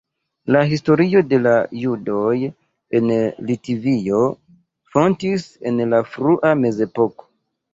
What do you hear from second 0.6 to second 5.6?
historio de la judoj en Litovio fontis